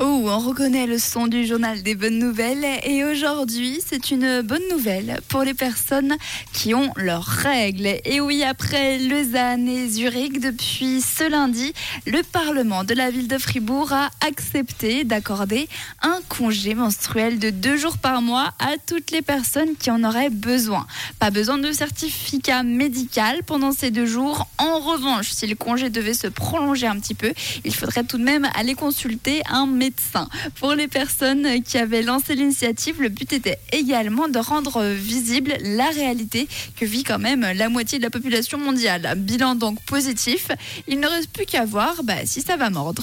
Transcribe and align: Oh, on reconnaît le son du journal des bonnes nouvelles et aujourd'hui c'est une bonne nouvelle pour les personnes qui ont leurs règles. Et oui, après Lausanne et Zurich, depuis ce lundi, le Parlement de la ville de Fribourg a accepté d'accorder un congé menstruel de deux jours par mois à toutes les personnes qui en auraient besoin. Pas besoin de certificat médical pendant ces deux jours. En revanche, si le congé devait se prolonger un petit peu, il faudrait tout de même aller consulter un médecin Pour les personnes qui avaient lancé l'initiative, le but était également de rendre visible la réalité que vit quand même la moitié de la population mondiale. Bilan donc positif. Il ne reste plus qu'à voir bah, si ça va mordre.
Oh, 0.00 0.24
on 0.26 0.40
reconnaît 0.40 0.88
le 0.88 0.98
son 0.98 1.28
du 1.28 1.46
journal 1.46 1.80
des 1.84 1.94
bonnes 1.94 2.18
nouvelles 2.18 2.66
et 2.82 3.04
aujourd'hui 3.04 3.78
c'est 3.86 4.10
une 4.10 4.42
bonne 4.42 4.62
nouvelle 4.68 5.20
pour 5.28 5.44
les 5.44 5.54
personnes 5.54 6.16
qui 6.52 6.74
ont 6.74 6.92
leurs 6.96 7.24
règles. 7.24 7.86
Et 8.04 8.20
oui, 8.20 8.42
après 8.42 8.98
Lausanne 8.98 9.68
et 9.68 9.88
Zurich, 9.88 10.40
depuis 10.40 11.00
ce 11.00 11.30
lundi, 11.30 11.72
le 12.08 12.24
Parlement 12.24 12.82
de 12.82 12.92
la 12.92 13.12
ville 13.12 13.28
de 13.28 13.38
Fribourg 13.38 13.92
a 13.92 14.10
accepté 14.26 15.04
d'accorder 15.04 15.68
un 16.02 16.18
congé 16.28 16.74
menstruel 16.74 17.38
de 17.38 17.50
deux 17.50 17.76
jours 17.76 17.98
par 17.98 18.20
mois 18.20 18.50
à 18.58 18.72
toutes 18.88 19.12
les 19.12 19.22
personnes 19.22 19.76
qui 19.78 19.92
en 19.92 20.02
auraient 20.02 20.30
besoin. 20.30 20.88
Pas 21.20 21.30
besoin 21.30 21.58
de 21.58 21.70
certificat 21.70 22.64
médical 22.64 23.44
pendant 23.46 23.70
ces 23.70 23.92
deux 23.92 24.06
jours. 24.06 24.48
En 24.58 24.80
revanche, 24.80 25.30
si 25.30 25.46
le 25.46 25.54
congé 25.54 25.88
devait 25.88 26.14
se 26.14 26.26
prolonger 26.26 26.88
un 26.88 26.98
petit 26.98 27.14
peu, 27.14 27.32
il 27.64 27.72
faudrait 27.72 28.02
tout 28.02 28.18
de 28.18 28.24
même 28.24 28.48
aller 28.56 28.74
consulter 28.74 29.40
un 29.48 29.66
médecin 29.66 29.83
Pour 30.60 30.74
les 30.74 30.88
personnes 30.88 31.62
qui 31.62 31.78
avaient 31.78 32.02
lancé 32.02 32.34
l'initiative, 32.34 33.00
le 33.00 33.08
but 33.08 33.32
était 33.32 33.58
également 33.72 34.28
de 34.28 34.38
rendre 34.38 34.82
visible 34.84 35.54
la 35.60 35.90
réalité 35.90 36.48
que 36.76 36.84
vit 36.84 37.04
quand 37.04 37.18
même 37.18 37.40
la 37.54 37.68
moitié 37.68 37.98
de 37.98 38.04
la 38.04 38.10
population 38.10 38.58
mondiale. 38.58 39.14
Bilan 39.16 39.54
donc 39.54 39.82
positif. 39.84 40.48
Il 40.86 41.00
ne 41.00 41.06
reste 41.06 41.30
plus 41.30 41.46
qu'à 41.46 41.64
voir 41.64 42.02
bah, 42.04 42.24
si 42.24 42.42
ça 42.42 42.56
va 42.56 42.70
mordre. 42.70 42.92